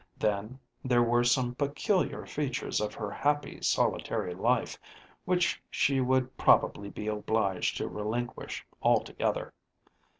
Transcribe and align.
Then 0.17 0.57
there 0.83 1.03
were 1.03 1.23
some 1.23 1.53
peculiar 1.53 2.25
features 2.25 2.81
of 2.81 2.95
her 2.95 3.11
happy 3.11 3.61
solitary 3.61 4.33
life 4.33 4.79
which 5.25 5.61
she 5.69 6.01
would 6.01 6.35
probably 6.37 6.89
be 6.89 7.05
obliged 7.05 7.77
to 7.77 7.87
relinquish 7.87 8.65
altogether. 8.81 9.53